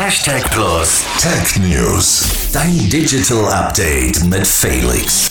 [0.00, 2.52] Hashtag Plus Tech News.
[2.52, 5.28] Dein Digital Update mit Felix.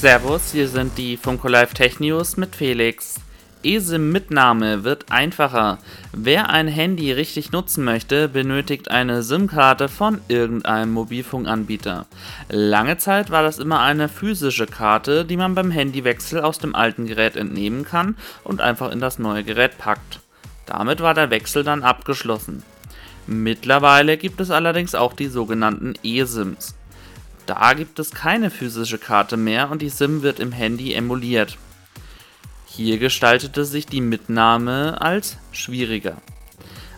[0.00, 3.16] Servus, hier sind die Funko Live Tech News mit Felix.
[3.62, 5.76] eSIM-Mitnahme wird einfacher.
[6.14, 12.06] Wer ein Handy richtig nutzen möchte, benötigt eine SIM-Karte von irgendeinem Mobilfunkanbieter.
[12.48, 17.04] Lange Zeit war das immer eine physische Karte, die man beim Handywechsel aus dem alten
[17.04, 20.20] Gerät entnehmen kann und einfach in das neue Gerät packt.
[20.64, 22.62] Damit war der Wechsel dann abgeschlossen.
[23.26, 26.74] Mittlerweile gibt es allerdings auch die sogenannten eSIMs.
[27.46, 31.58] Da gibt es keine physische Karte mehr und die SIM wird im Handy emuliert.
[32.66, 36.18] Hier gestaltete sich die Mitnahme als schwieriger.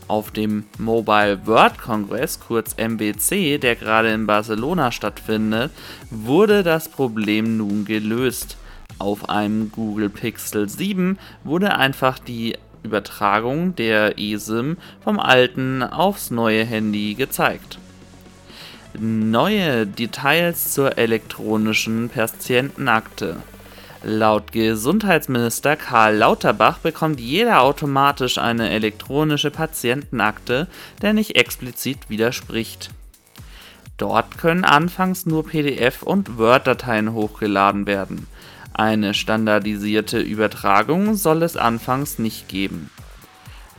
[0.07, 5.71] Auf dem Mobile World Congress, kurz MBC, der gerade in Barcelona stattfindet,
[6.11, 8.57] wurde das Problem nun gelöst.
[8.99, 16.65] Auf einem Google Pixel 7 wurde einfach die Übertragung der eSIM vom alten aufs neue
[16.65, 17.79] Handy gezeigt.
[18.99, 23.37] Neue Details zur elektronischen Patientenakte.
[24.03, 30.69] Laut Gesundheitsminister Karl Lauterbach bekommt jeder automatisch eine elektronische Patientenakte,
[31.03, 32.91] der nicht explizit widerspricht.
[33.97, 38.29] Dort können anfangs nur PDF- und Word-Dateien hochgeladen werden.
[38.79, 42.91] Eine standardisierte Übertragung soll es anfangs nicht geben.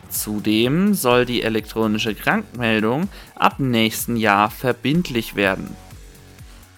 [0.10, 5.74] Zudem soll die elektronische Krankmeldung ab nächsten Jahr verbindlich werden.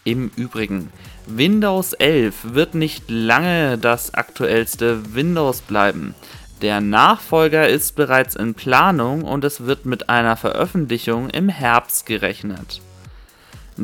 [0.03, 0.89] Im Übrigen,
[1.25, 6.13] Windows 11 wird nicht lange das aktuellste Windows bleiben.
[6.61, 12.81] Der Nachfolger ist bereits in Planung und es wird mit einer Veröffentlichung im Herbst gerechnet.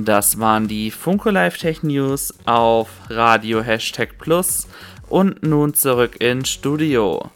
[0.06, 4.68] Das waren die Funko Live Tech News auf Radio Hashtag Plus
[5.10, 7.32] und nun zurück ins Studio.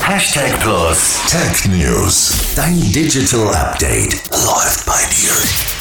[0.00, 2.52] Hashtag Plus Tech News.
[2.56, 5.71] Dein Digital Update läuft bei dir.